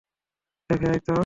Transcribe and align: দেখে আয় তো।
দেখে 0.69 0.87
আয় 0.87 1.01
তো। 1.07 1.15